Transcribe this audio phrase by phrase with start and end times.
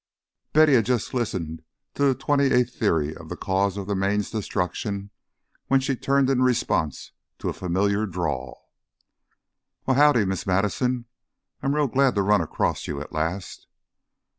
[0.51, 1.61] Betty had just listened
[1.93, 5.11] to the twenty eighth theory of the cause of the Maine's destruction
[5.67, 8.71] when she turned in response to a familiar drawl.
[9.83, 11.05] "Why, howdy, Miss Madison,
[11.61, 13.67] I'm real glad to run across you at last."